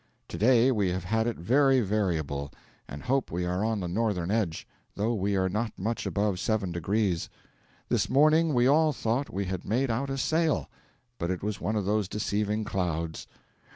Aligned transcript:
To 0.29 0.37
day 0.39 0.71
we 0.71 0.89
have 0.89 1.03
had 1.03 1.27
it 1.27 1.37
very 1.37 1.79
variable, 1.79 2.51
and 2.89 3.03
hope 3.03 3.29
we 3.31 3.45
are 3.45 3.63
on 3.63 3.81
the 3.81 3.87
northern 3.87 4.31
edge, 4.31 4.67
thought 4.95 5.13
we 5.19 5.35
are 5.35 5.47
not 5.47 5.77
much 5.77 6.07
above 6.07 6.39
7 6.39 6.71
degrees. 6.71 7.29
This 7.87 8.09
morning 8.09 8.55
we 8.55 8.65
all 8.65 8.93
thought 8.93 9.29
we 9.31 9.45
had 9.45 9.63
made 9.63 9.91
out 9.91 10.09
a 10.09 10.17
sail; 10.17 10.67
but 11.19 11.29
it 11.29 11.43
was 11.43 11.61
one 11.61 11.75
of 11.75 11.85
those 11.85 12.07
deceiving 12.07 12.63
clouds. 12.63 13.27